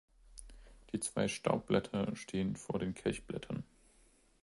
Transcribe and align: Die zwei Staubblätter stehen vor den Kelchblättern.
Die 0.91 0.99
zwei 0.99 1.27
Staubblätter 1.27 2.15
stehen 2.15 2.55
vor 2.55 2.79
den 2.79 2.95
Kelchblättern. 2.95 3.63